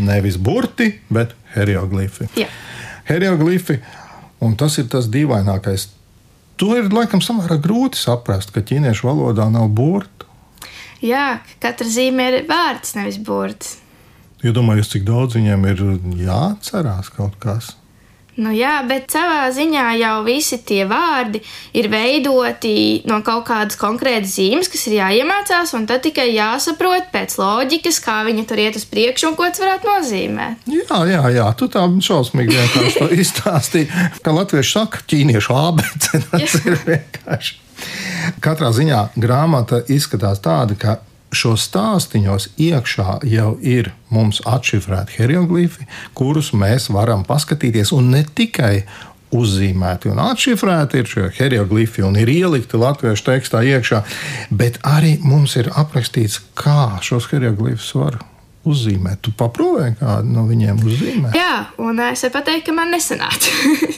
Nevis 0.00 0.40
burti, 0.40 0.88
bet 1.12 1.36
hieroglifi. 1.52 2.30
Jā. 2.40 2.48
Hieroglifi, 3.10 3.76
un 4.40 4.56
tas 4.56 4.80
ir 4.80 4.88
tas 4.88 5.10
dīvainākais. 5.12 5.90
To 6.64 6.72
ir 6.80 6.88
laikam 6.96 7.20
samērā 7.20 7.60
grūti 7.60 8.00
saprast, 8.00 8.56
ka 8.56 8.64
ķīniešu 8.64 9.04
valodā 9.04 9.50
nav 9.52 9.68
burtu. 9.68 10.24
Jā, 11.04 11.42
katra 11.60 11.92
zīme 11.92 12.32
ir 12.32 12.42
vārds, 12.48 12.96
nevis 12.96 13.20
burts. 13.20 13.76
Iedomājieties, 14.46 14.94
cik 14.94 15.04
daudz 15.08 15.36
viņiem 15.36 15.68
ir 15.68 15.84
jāatcerās 16.24 17.12
kaut 17.12 17.36
kas. 17.42 17.74
Nu 18.40 18.52
jā, 18.54 18.78
bet 18.88 19.10
savā 19.12 19.48
ziņā 19.52 19.84
jau 20.00 20.14
visi 20.24 20.60
tie 20.64 20.84
vārdi 20.88 21.42
ir 21.76 21.88
veidoti 21.92 23.02
no 23.10 23.18
kaut 23.26 23.44
kādas 23.50 23.76
konkrētas 23.80 24.36
zīmes, 24.38 24.70
kas 24.70 24.86
ir 24.88 24.96
jāiemācās, 25.00 25.74
un 25.76 25.84
tad 25.90 26.04
tikai 26.06 26.28
jāsaprot 26.30 27.10
pēc 27.12 27.36
loģikas, 27.40 27.98
kā 28.04 28.20
viņi 28.28 28.46
tur 28.48 28.62
iet 28.62 28.78
uz 28.80 28.86
priekšu 28.88 29.32
un 29.32 29.36
ko 29.36 29.50
tas 29.50 29.60
varētu 29.60 29.90
nozīmēt. 29.90 30.70
Jā, 30.72 31.02
jā, 31.10 31.24
jā 31.36 31.50
tu 31.58 31.68
tā 31.72 31.84
šausmīgi 32.08 32.56
vienkārši 32.56 33.20
izstāstīji. 33.26 33.90
Kā 34.24 34.36
latvieši 34.36 34.76
saka, 34.78 35.04
ķīniešu 35.10 35.58
abece. 35.60 36.22
Tas 36.30 36.56
ir 36.62 36.80
vienkārši. 36.86 37.58
Katrā 38.44 38.72
ziņā 38.76 39.04
grāmata 39.20 39.82
izskatās 39.90 40.40
tāda, 40.44 40.76
ka 40.80 40.98
šos 41.34 41.66
stāstīņos 41.68 42.48
iekšā 42.60 43.20
jau 43.30 43.52
ir 43.62 43.92
mums 44.10 44.40
atšifrēti 44.48 45.20
hieroglifi, 45.20 45.86
kurus 46.18 46.52
mēs 46.56 46.90
varam 46.94 47.22
paskatīties 47.28 47.92
un 47.96 48.10
ne 48.14 48.24
tikai 48.24 48.82
uzzīmēti 49.36 50.10
un 50.10 50.18
atšifrēti 50.24 51.00
ir 51.00 51.10
šie 51.10 51.28
hieroglifi 51.36 52.02
un 52.06 52.18
ir 52.18 52.30
ielikti 52.32 52.80
latviešu 52.80 53.28
tekstā 53.28 53.62
iekšā, 53.76 54.02
bet 54.50 54.80
arī 54.86 55.18
mums 55.22 55.54
ir 55.60 55.70
aprakstīts, 55.70 56.40
kā 56.58 56.98
šos 57.06 57.30
hieroglifus 57.30 57.92
var 57.94 58.18
uzzīmēt. 58.68 59.22
Tu 59.24 59.32
paprovēji 59.38 59.96
kādu 60.00 60.34
no 60.34 60.44
viņiem 60.48 60.82
uzzīmēt? 60.84 61.36
Jā, 61.38 61.70
un 61.80 62.02
es 62.10 62.26
pateikt, 62.32 62.66
ka 62.68 62.76
man 62.76 62.90
nesanāca. 62.92 63.54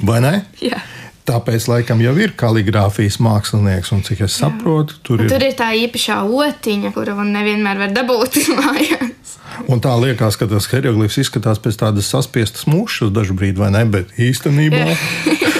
Vai 0.06 0.20
ne? 0.22 0.34
Jā. 0.70 0.82
Tāpēc, 1.28 1.68
laikam, 1.70 2.00
jau 2.02 2.12
ir 2.18 2.32
kaligrāfijas 2.34 3.20
mākslinieks, 3.22 3.92
un 3.94 4.00
cik 4.02 4.24
es 4.26 4.34
saprotu, 4.40 4.96
tur 5.06 5.20
Un 5.20 5.28
ir. 5.28 5.30
tur 5.30 5.44
ir 5.46 5.52
tā 5.58 5.68
īpašā 5.78 6.16
otiņa, 6.26 6.90
kuru 6.96 7.14
man 7.20 7.30
nevienmēr 7.36 7.78
var 7.84 7.92
dabūt 7.94 8.40
mājās. 8.58 9.36
Un 9.70 9.78
tā 9.84 9.92
liekas, 10.00 10.38
ka 10.40 10.48
tas 10.50 10.66
hieroglifs 10.72 11.20
izskatās 11.22 11.60
pēc 11.62 11.78
tādas 11.84 12.08
saspiestas 12.10 12.66
mušas 12.66 13.12
dažu 13.14 13.36
brīdi, 13.38 13.60
vai 13.62 13.70
ne? 13.74 13.84
Bet 13.86 14.10
īstenībā, 14.18 14.96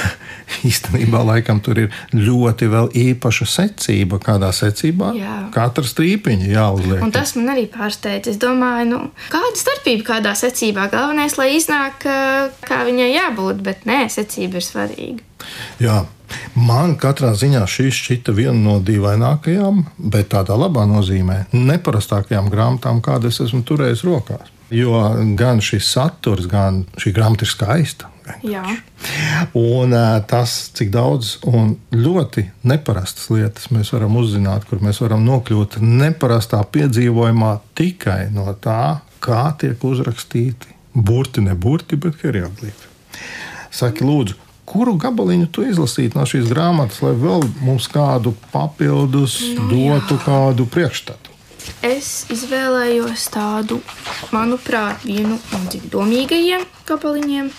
īstenībā 0.69 1.23
laikam, 1.29 1.61
tur 1.63 1.79
ir 1.85 1.95
ļoti 2.17 2.69
vēl 2.73 2.91
īpaša 2.99 3.47
secība. 3.53 4.19
Kādā 4.23 4.51
secībā? 4.57 5.13
Jā. 5.19 5.37
Katra 5.55 5.87
strīpiņa 5.87 6.49
jāuzliek. 6.57 7.03
Un 7.05 7.15
tas 7.15 7.37
man 7.39 7.53
arī 7.55 7.69
pārsteidz. 7.71 8.33
Es 8.35 8.41
domāju, 8.43 8.89
nu, 8.91 9.03
kāda 9.33 9.55
starpība 9.61 10.09
kādā 10.15 10.35
secībā. 10.39 10.89
Galvenais, 10.93 11.37
lai 11.39 11.53
iznāk, 11.59 12.03
kā 12.67 12.81
viņai 12.89 13.13
jābūt, 13.13 13.63
bet 13.63 13.87
nē, 13.89 14.07
secība 14.13 14.59
ir 14.59 14.67
svarīga. 14.67 15.29
Jā. 15.83 16.03
Man 16.57 16.95
katrā 16.97 17.35
ziņā 17.37 17.67
šī 17.69 17.91
šķita 17.93 18.33
viena 18.33 18.57
no 18.57 18.79
dīvainākajām, 18.81 19.83
bet 20.13 20.31
tādā 20.33 20.57
labā 20.57 20.87
nozīmē, 20.89 21.43
neparastākajām 21.53 22.49
grāmatām, 22.53 23.03
kādas 23.05 23.43
esmu 23.45 23.61
turējis 23.69 24.05
rokās. 24.09 24.49
Jo 24.73 25.03
gan 25.37 25.61
šis 25.61 25.91
saturs, 25.93 26.47
gan 26.49 26.87
šī 26.97 27.13
grāmata 27.13 27.45
ir 27.45 27.53
skaista. 27.53 28.09
Un 29.59 29.95
tas, 30.31 30.53
cik 30.77 30.93
daudz 30.95 31.35
un 31.49 31.75
ļoti 31.93 32.47
neparastas 32.71 33.29
lietas 33.35 33.69
mēs 33.75 33.91
varam 33.93 34.17
uzzināt, 34.21 34.65
kur 34.69 34.81
mēs 34.85 35.03
varam 35.03 35.25
nokļūt 35.27 35.81
neparastā 35.83 36.63
piedzīvojumā 36.73 37.57
tikai 37.79 38.31
no 38.33 38.47
tā, 38.55 39.03
kā 39.23 39.43
tiek 39.59 39.85
uzrakstīti 39.85 40.73
burti, 40.95 41.43
ne 41.45 41.55
burti, 41.59 41.99
bet 42.01 42.21
hieroglifi. 42.23 42.91
Saki, 43.73 44.05
lūdzu, 44.05 44.37
kuru 44.73 44.97
gabaliņu 45.01 45.51
tu 45.53 45.67
izlasītu 45.69 46.19
no 46.19 46.25
šīs 46.29 46.49
grāmatas, 46.53 47.03
lai 47.05 47.13
vēl 47.19 47.45
mums 47.63 47.89
kādu 47.93 48.35
papildus 48.53 49.39
Nu, 49.57 49.69
dotu 49.71 50.19
kādu 50.25 50.67
priekšstatu? 50.73 51.33
Es 51.87 52.25
izvēlējos 52.33 53.29
tādu, 53.31 53.79
manuprāt, 54.35 55.05
vienu 55.07 55.39
no 55.39 55.61
domīgajiem 55.93 56.65
gabaliņiem. 56.89 57.51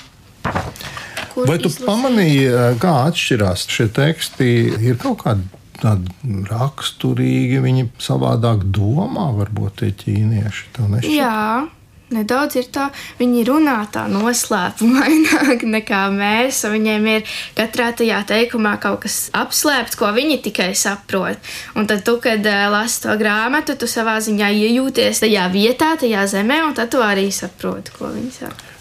Vai 1.33 1.57
tu 1.57 1.69
izlasīt. 1.69 1.85
pamanīji, 1.87 2.47
ā, 2.51 2.65
kā 2.81 2.93
atšķirās 3.07 3.67
šie 3.71 3.87
teksti? 3.95 4.49
Ir 4.89 4.99
kaut 5.01 5.23
kādi 5.23 5.47
tādi 5.83 6.43
raksturīgi, 6.49 7.61
viņi 7.63 7.87
savādāk 8.01 8.67
domā, 8.75 9.29
varbūt 9.39 9.81
tie 9.81 9.91
ķīnieši. 10.03 10.69
Jā, 11.11 11.65
nedaudz 12.13 12.57
ir 12.59 12.67
tā, 12.73 12.89
viņi 13.19 13.45
runā 13.47 13.77
tā 13.93 14.05
noslēpumaināk 14.11 15.65
nekā 15.77 16.01
mēs. 16.13 16.63
Viņiem 16.73 17.07
ir 17.15 17.35
katrā 17.57 17.91
tajā 17.95 18.23
teikumā 18.29 18.75
kaut 18.83 19.03
kas 19.05 19.27
apslēpts, 19.37 19.97
ko 19.99 20.11
viņi 20.15 20.41
tikai 20.49 20.71
saprot. 20.77 21.39
Un 21.77 21.89
tad, 21.89 22.03
tu, 22.07 22.17
kad 22.23 22.45
eh, 22.45 22.65
lasi 22.73 23.05
to 23.05 23.17
grāmatu, 23.19 23.77
tu 23.79 23.89
savā 23.89 24.19
ziņā 24.23 24.51
iejūties 24.53 25.23
tajā 25.25 25.47
vietā, 25.53 25.93
tajā 25.99 26.27
zemē, 26.35 26.63
un 26.67 26.77
tad 26.77 26.93
tu 26.93 27.03
arī 27.03 27.29
saproti, 27.33 27.95
ko 27.97 28.11
viņi 28.13 28.31
saka. 28.41 28.71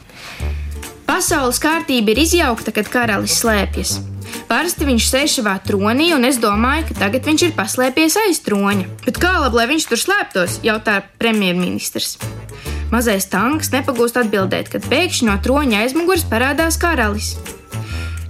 Pasaules 1.08 1.58
kārtība 1.60 2.14
ir 2.14 2.22
izjaukta, 2.22 2.72
kad 2.72 2.88
karalis 2.88 3.34
slēpjas. 3.42 3.98
Parasti 4.48 4.86
viņš 4.88 5.08
sēž 5.08 5.34
savā 5.38 5.58
tronī, 5.64 6.10
un 6.16 6.24
es 6.28 6.38
domāju, 6.40 6.86
ka 6.88 7.02
tagad 7.04 7.28
viņš 7.28 7.48
ir 7.48 7.56
paslēpies 7.58 8.16
aiz 8.24 8.40
troņa. 8.46 8.88
Bet 9.04 9.20
kā 9.20 9.34
labi, 9.42 9.60
lai 9.60 9.68
viņš 9.74 9.90
tur 9.90 10.00
slēptos, 10.00 10.62
jautā 10.64 11.02
premjerministrs. 11.20 12.16
Mazais 12.92 13.24
tanks 13.32 13.70
nepagūst 13.72 14.18
atbildēt, 14.20 14.68
kad 14.68 14.84
pēkšņi 14.84 15.28
no 15.30 15.38
troņa 15.40 15.78
aizmugures 15.80 16.26
parādās 16.28 16.76
karalis. 16.76 17.30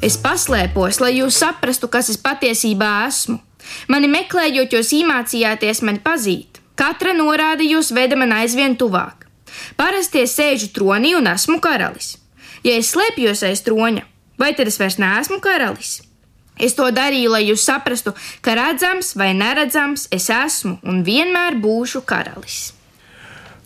Es 0.02 0.14
paslēpos, 0.22 1.00
lai 1.02 1.16
jūs 1.16 1.40
saprastu, 1.42 1.88
kas 1.90 2.12
es 2.12 2.18
patiesībā 2.22 2.90
esmu. 3.08 3.40
Mani 3.90 4.10
meklējot, 4.10 4.74
jūs 4.76 4.92
iemācījāties 5.00 5.82
mani 5.86 5.98
pazīt. 6.02 6.60
Katra 6.78 7.10
norādījusi 7.14 7.96
veda 7.96 8.18
man 8.18 8.34
aizvien 8.36 8.76
tuvāk. 8.78 9.26
Parasti 9.78 10.22
es 10.22 10.36
sēžu 10.38 10.70
tronī 10.76 11.16
un 11.18 11.26
esmu 11.30 11.58
karalis. 11.62 12.16
Ja 12.62 12.76
es 12.78 12.92
slēpjos 12.94 13.42
aiz 13.48 13.64
troņa, 13.66 14.04
vai 14.38 14.52
tad 14.54 14.70
es 14.70 14.78
vairs 14.78 14.98
neesmu 15.02 15.40
karalis? 15.42 16.04
Es 16.62 16.76
to 16.78 16.86
darīju, 16.94 17.32
lai 17.34 17.42
jūs 17.48 17.64
saprastu, 17.66 18.12
ka 18.46 18.54
redzams 18.54 19.16
vai 19.18 19.32
neredzams 19.34 20.06
es 20.14 20.30
esmu 20.30 20.78
un 20.86 21.02
vienmēr 21.02 21.58
būšu 21.58 22.04
karalis. 22.06 22.70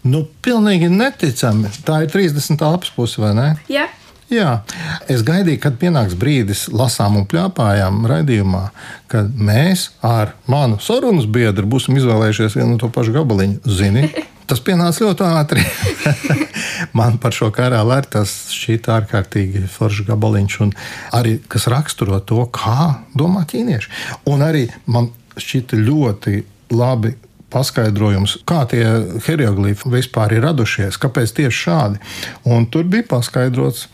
Nu, 0.06 0.22
pilnīgi 0.44 0.88
neticami. 0.92 1.70
Tā 1.86 2.04
ir 2.04 2.10
30. 2.12 2.60
lapas 2.62 2.92
puse, 2.94 3.20
vai 3.22 3.32
ne? 3.36 3.48
Jā. 3.70 3.88
Jā, 4.26 4.64
es 5.06 5.20
gaidīju, 5.22 5.60
kad 5.62 5.76
pienāks 5.78 6.16
brīdis, 6.18 6.64
lasām 6.74 7.20
un 7.20 7.28
plāpājām 7.30 8.00
raidījumā, 8.10 8.62
kad 9.10 9.28
mēs 9.38 9.92
ar 10.02 10.32
manu 10.50 10.80
sarunas 10.82 11.28
biedru 11.30 11.68
būsim 11.70 11.94
izvēlējušies 12.00 12.56
vienu 12.58 12.72
no 12.72 12.80
to 12.82 12.90
pašu 12.90 13.14
gabaliņu. 13.14 13.60
Zini, 13.70 14.08
tas 14.50 14.62
pienāca 14.66 15.06
ļoti 15.06 15.28
ātri. 15.28 15.62
Man 16.98 17.20
par 17.22 17.36
šo 17.38 17.52
karali 17.54 17.94
arī 17.94 18.10
tas 18.16 18.32
šķiet 18.50 18.90
ārkārtīgi 18.96 19.62
foršs 19.70 20.08
gabaliņš, 20.10 20.58
un 20.66 20.74
arī 21.14 21.36
kas 21.46 21.68
raksturo 21.70 22.18
to, 22.26 22.42
kā 22.50 23.04
domā 23.14 23.44
ķīnieši. 23.46 23.94
Un 24.32 24.42
arī 24.42 24.66
man 24.90 25.12
šķita 25.38 25.78
ļoti 25.86 26.42
labi 26.74 27.14
paskaidrojums, 27.56 28.38
kā 28.48 28.62
tie 28.70 28.84
hieroglifi 29.24 29.90
vispār 29.92 30.36
ir 30.36 30.44
radušies, 30.44 31.00
kāpēc 31.00 31.32
tieši 31.40 31.62
šādi. 31.62 32.02
Un 32.52 32.68
tur 32.72 32.86
bija 32.92 33.08
paskaidrots, 33.16 33.86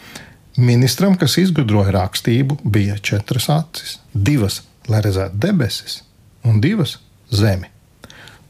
ministram, 0.59 1.17
kas 1.19 1.39
izgudroja 1.41 1.95
rakstību, 1.95 2.59
bija 2.65 2.99
četras 2.99 3.49
acis. 3.53 3.99
Divas, 4.13 4.63
lai 4.91 5.03
redzētu 5.05 5.39
debesis, 5.41 6.03
un 6.45 6.61
divas 6.65 6.99
zemi. 7.33 7.71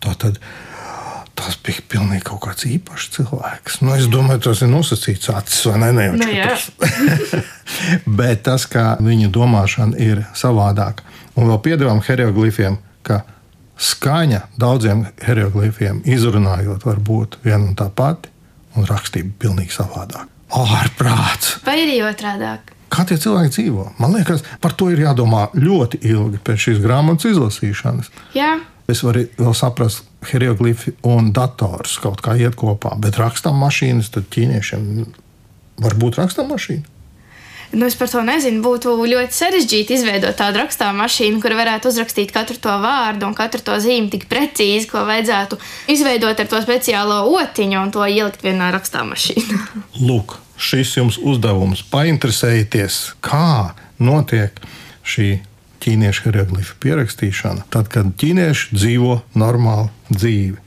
Tātad 0.03 0.41
tas 1.39 1.57
bija 1.65 1.83
pilnīgi 1.95 2.27
kaut 2.29 2.43
kāds 2.45 2.67
īpašs 2.69 3.09
cilvēks. 3.17 3.81
Nu, 3.83 3.95
es 3.97 4.09
domāju, 4.11 4.43
tas 4.49 4.63
ir 4.63 4.71
nosacīts 4.71 5.31
acis 5.33 5.65
vai 5.71 5.79
ne? 5.81 5.91
ne 5.97 6.09
Nu, 6.19 6.29
jā. 6.29 6.53
Bet 8.19 8.45
tas, 8.49 8.67
kā 8.71 8.93
viņa 9.03 9.31
domāšana 9.33 9.99
ir 10.03 10.25
savādāka. 10.39 11.07
Un 11.35 11.49
vēl 11.49 11.63
piedāvājam 11.65 12.03
hieroglifiem, 12.07 12.77
ka 13.07 13.23
skaņa 13.83 14.43
daudziem 14.61 15.07
hieroglifiem 15.25 16.03
izrunājot 16.09 16.87
var 16.87 17.01
būt 17.03 17.41
viena 17.45 17.65
un 17.67 17.77
tā 17.79 17.89
pati, 17.91 18.31
un 18.79 18.87
rakstība 18.89 19.35
pilnīgi 19.43 19.75
savādāka. 19.75 20.29
Ārprāts! 20.53 21.57
Vai 21.67 21.79
arī 21.85 22.03
otrādāk? 22.07 22.75
Kā 22.93 23.07
tie 23.09 23.17
cilvēki 23.17 23.55
dzīvo? 23.55 23.87
Man 24.03 24.13
liekas, 24.13 24.45
par 24.61 24.75
to 24.77 24.91
ir 24.93 25.01
jādomā 25.01 25.47
ļoti 25.57 26.03
ilgi 26.13 26.43
pēc 26.45 26.67
šīs 26.67 26.83
grāmatas 26.85 27.31
izlasīšanas. 27.33 28.13
Jā, 28.37 28.59
Es 28.91 29.03
varu 29.07 29.23
vēl 29.39 29.55
saprast, 29.57 30.03
hieroglifi 30.27 30.97
un 31.09 31.31
dators 31.35 31.97
kaut 32.03 32.23
kā 32.25 32.35
iet 32.41 32.57
kopā, 32.59 32.97
bet 33.01 33.19
rakstām 33.21 33.61
mašīnas, 33.63 34.11
tad 34.15 34.27
ķīniešiem 34.35 34.89
var 35.83 35.97
būt 35.99 36.19
rakstām 36.21 36.51
mašīna. 36.53 36.85
Nu, 37.73 37.87
es 37.89 37.97
par 37.97 38.11
to 38.13 38.21
nezinu. 38.27 38.61
Būtu 38.65 38.95
ļoti 39.09 39.37
sarežģīti 39.37 39.97
izveidot 39.97 40.37
tādu 40.37 40.61
rakstāmu 40.61 41.01
mašīnu, 41.01 41.41
kur 41.41 41.55
varētu 41.57 41.89
uzrakstīt 41.89 42.33
katru 42.35 42.59
to 42.61 42.75
vārdu 42.83 43.29
un 43.29 43.37
katru 43.37 43.63
to 43.65 43.79
zīmi 43.81 44.11
tik 44.13 44.27
precīzi, 44.31 44.91
ko 44.91 45.07
vajadzētu 45.09 45.57
izveidot 45.93 46.43
ar 46.43 46.51
to 46.51 46.61
speciālo 46.65 47.23
otiņu 47.41 47.81
un 47.81 47.95
to 47.95 48.05
ielikt 48.05 48.45
vienā 48.45 48.69
rakstāmā 48.77 49.15
mašīnā. 49.15 49.61
Lūk, 50.09 50.37
šis 50.61 50.99
jums 50.99 51.17
uzdevums 51.17 51.85
painteresējieties, 51.93 53.01
kā 53.25 53.73
notiek 54.03 54.61
šī 55.03 55.31
ķīniešu 55.83 56.29
hieroglifu 56.29 56.77
pierakstīšana, 56.83 57.67
tad, 57.73 57.89
kad 57.93 58.13
ķīnieši 58.21 58.77
dzīvo 58.77 59.17
normālu 59.39 59.89
dzīvi. 60.13 60.61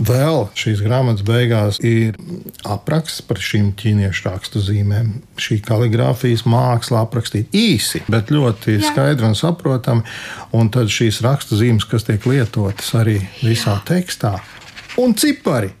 Vēl 0.00 0.46
šīs 0.56 0.80
grāmatas 0.80 1.24
beigās 1.28 1.78
ir 1.84 2.16
apraksts 2.64 3.20
par 3.26 3.40
šīm 3.42 3.74
ķīniešu 3.76 4.24
rakstu 4.30 4.62
zīmēm. 4.64 5.10
Šī 5.40 5.58
kaligrāfijas 5.66 6.46
māksla 6.48 7.02
aprakstīta 7.04 7.52
īsi, 7.56 8.00
bet 8.08 8.32
ļoti 8.32 8.78
Jā. 8.78 8.86
skaidri 8.88 9.28
un 9.28 9.36
saprotami. 9.36 10.06
Un 10.56 10.72
tad 10.72 10.88
šīs 10.92 11.20
rakstu 11.26 11.58
zīmes, 11.60 11.84
kas 11.88 12.08
tiek 12.08 12.24
lietotas 12.28 12.94
arī 12.96 13.18
visā 13.42 13.76
tekstā, 13.88 14.38
un 15.00 15.12
cipari. 15.20 15.74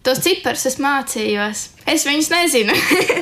Tos 0.00 0.22
ciparus 0.24 0.62
es 0.64 0.78
mācījos. 0.80 1.66
Es 1.90 2.06
viņus 2.08 2.30
nezinu 2.32 2.72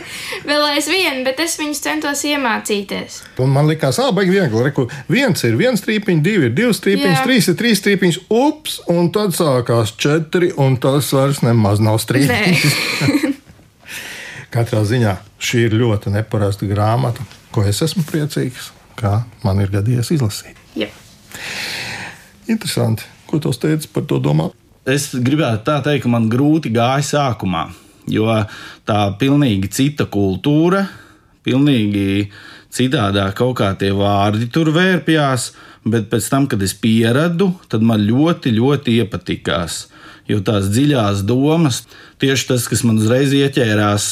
vēl 0.49 0.67
aizvien, 0.77 1.25
bet 1.27 1.41
es 1.43 1.57
viņus 1.59 1.81
centos 1.83 2.21
iemācīties. 2.29 3.17
Un 3.43 3.51
man 3.51 3.67
liekas, 3.67 3.99
ah, 3.99 4.13
baigi 4.15 4.37
viegli. 4.37 4.63
Reku, 4.69 4.85
viens 5.11 5.43
ir 5.49 5.57
viens 5.59 5.83
strīpiņš, 5.83 6.21
divi 6.23 6.47
ir 6.47 6.55
divi 6.55 6.77
strīpiņš, 6.77 7.25
trīs 7.25 7.51
ir 7.51 7.57
trīs 7.59 7.83
strīpiņš, 7.83 8.21
ups, 8.31 8.77
un 8.95 9.11
tad 9.15 9.35
sākās 9.35 9.97
četri, 9.99 10.53
un 10.55 10.79
tas 10.79 11.11
vairs 11.17 11.43
nemaz 11.43 11.83
nav 11.83 11.99
strīpiņš. 12.05 12.79
Katrā 14.55 14.85
ziņā 14.87 15.17
šī 15.43 15.65
ir 15.67 15.77
ļoti 15.83 16.15
neparasta 16.15 16.69
grāmata, 16.71 17.27
ko 17.55 17.67
es 17.67 17.83
esmu 17.85 18.07
priecīgs, 18.07 18.71
ka 18.99 19.25
man 19.43 19.65
ir 19.65 19.75
gadījies 19.75 20.15
izlasīt. 20.15 20.63
Jā. 20.79 20.93
Interesanti, 22.47 23.03
ko 23.27 23.43
tu 23.43 23.51
teici 23.51 23.91
par 23.91 24.07
to 24.07 24.23
domāt. 24.23 24.55
Es 24.87 25.11
gribētu 25.13 25.65
tā 25.67 25.81
teikt, 25.85 26.05
ka 26.07 26.13
man 26.13 26.29
grūti 26.31 26.71
gāja 26.73 27.05
sākumā, 27.05 27.69
jo 28.09 28.29
tā 28.89 29.01
pilnīgi 29.21 29.71
cita 29.75 30.07
kultūra, 30.09 30.87
pilnīgi 31.45 32.29
citādā 32.75 33.31
kaut 33.37 33.59
kā 33.61 33.73
tie 33.81 33.91
vārdi 33.97 34.49
tur 34.53 34.71
vērpjās, 34.77 35.51
bet 35.89 36.09
pēc 36.13 36.29
tam, 36.31 36.47
kad 36.51 36.63
es 36.63 36.75
pieradu, 36.77 37.53
tad 37.69 37.85
man 37.85 38.05
ļoti, 38.05 38.53
ļoti 38.57 38.99
iepatikās. 39.03 39.87
Jo 40.29 40.43
tās 40.45 40.67
dziļās 40.69 41.23
domas, 41.25 41.87
tieši 42.21 42.51
tas, 42.51 42.67
kas 42.69 42.83
man 42.85 42.99
uzreiz 43.01 43.33
ieķērās 43.33 44.11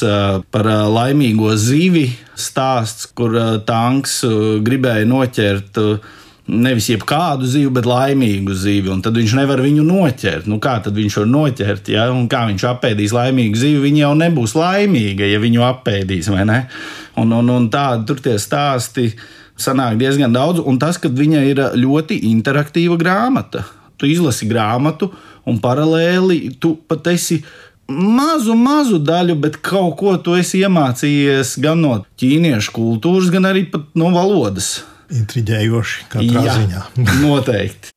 par 0.48 0.68
laimīgo 0.88 1.50
zivi, 1.60 2.06
stāsts, 2.32 3.10
kur 3.12 3.36
tanks 3.68 4.22
gribēja 4.64 5.04
noķert 5.10 5.82
ā, 5.82 5.90
nevis 6.46 6.86
jebkādu 6.92 7.46
zivi, 7.50 7.70
bet 7.74 7.86
laimīgu 7.88 8.54
zivi, 8.54 8.90
un 8.92 9.00
tad 9.02 9.16
viņš 9.18 9.34
nevar 9.38 9.60
viņu 9.64 9.82
noķert. 9.86 10.46
Nu, 10.50 10.60
kā 10.62 10.78
viņš 10.84 11.18
var 11.20 11.30
noķert, 11.30 11.90
ja? 11.90 12.06
un 12.14 12.28
kā 12.30 12.44
viņš 12.50 12.66
apēdīs 12.70 13.14
laimīgu 13.16 13.58
zivi, 13.58 13.82
viņa 13.88 14.04
jau 14.04 14.12
nebūs 14.22 14.54
laimīga, 14.58 15.26
ja 15.26 15.42
viņu 15.42 15.64
apēdīs? 15.66 16.30
Un, 16.30 17.32
un, 17.32 17.50
un 17.50 17.68
tādi 17.72 18.06
tur 18.06 18.22
tie 18.22 18.36
stāsti 18.38 19.10
sanāk 19.58 19.98
diezgan 19.98 20.34
daudz, 20.34 20.62
un 20.62 20.78
tas, 20.78 21.00
ka 21.00 21.10
viņa 21.10 21.44
ir 21.50 21.62
ļoti 21.80 22.20
interaktīva 22.30 22.98
grāmata. 23.00 23.64
Tu 23.96 24.12
izlasi 24.12 24.46
grāmatu, 24.46 25.10
un 25.48 25.58
paralēli 25.62 26.58
tu 26.60 26.74
pat 26.86 27.08
esi 27.10 27.40
mazu, 27.88 28.54
mazu 28.54 29.00
daļu, 29.02 29.38
bet 29.40 29.62
kaut 29.64 29.96
ko 29.98 30.16
tu 30.20 30.36
esi 30.36 30.60
iemācījies 30.66 31.56
gan 31.64 31.80
no 31.82 31.94
ķīniešu 32.20 32.74
kultūras, 32.76 33.32
gan 33.32 33.48
arī 33.50 33.64
pat 33.72 33.88
no 33.98 34.12
valodas. 34.14 34.76
Intriģējoši 35.14 36.06
katrā 36.10 36.42
Jā, 36.46 36.54
ziņā. 36.60 36.82
noteikti. 37.24 37.92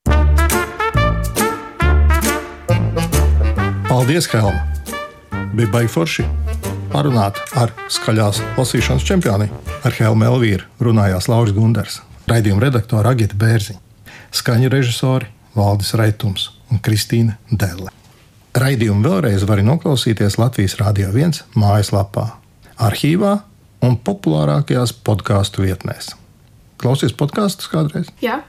Paldies, 3.90 4.28
Helma! 4.32 4.66
Bija 5.56 5.72
baigi 5.74 5.90
forši 5.92 6.26
parunāt 6.94 7.38
ar 7.58 7.74
skaļās 7.92 8.42
lasīšanas 8.58 9.06
čempioni. 9.06 9.50
Ar 9.86 9.96
Helmu 9.96 10.28
Elvīru 10.28 10.66
runājās 10.84 11.30
Lauris 11.32 11.56
Gunders, 11.56 12.00
raidījuma 12.30 12.66
redaktore 12.68 13.10
Agita 13.10 13.38
Bērziņa, 13.40 13.80
skaņu 14.36 14.72
režisori 14.74 15.30
Valdis 15.56 15.94
Raitums 15.98 16.50
un 16.70 16.82
Kristīna 16.84 17.38
Delle. 17.50 17.90
Raidījumu 18.60 19.06
vēlreiz 19.06 19.46
var 19.48 19.62
noklausīties 19.66 20.38
Latvijas 20.42 20.78
Rādio 20.82 21.12
1 21.14 21.44
mājaslapā, 21.58 22.26
arhīvā 22.82 23.38
un 23.86 23.96
populārākajās 24.04 24.94
podkāstu 25.06 25.64
vietnēs. 25.64 26.12
Klausies 26.80 27.12
podkāstus 27.12 27.68
kādreiz? 27.68 28.08
Jā. 28.24 28.40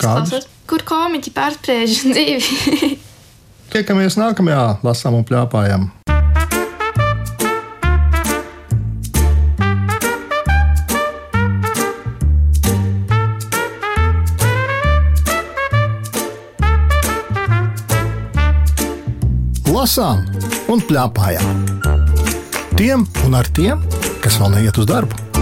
Kādus? 0.00 0.48
Kur 0.66 0.82
komiķi 0.86 1.30
pārspriež 1.36 2.00
dzīvi? 2.14 2.90
Tiekamies 3.70 4.18
nākamajā 4.18 4.80
lasām 4.82 5.20
un 5.20 5.26
plāpājam. 5.28 5.86
Lasām 19.70 20.26
un 20.68 20.82
plāpājām. 20.84 21.62
Tiem 22.76 23.06
un 23.28 23.38
ar 23.38 23.48
tiem, 23.54 23.86
kas 24.24 24.40
vēl 24.42 24.58
neiet 24.58 24.82
uz 24.82 24.90
darbu. 24.90 25.39